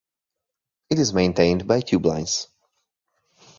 It 0.89 0.97
is 0.97 1.13
maintained 1.13 1.67
by 1.67 1.81
Tube 1.81 2.07
Lines. 2.07 2.47